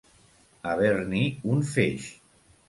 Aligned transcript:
Haver-n'hi 0.69 1.21
un 1.57 1.61
feix. 1.75 2.09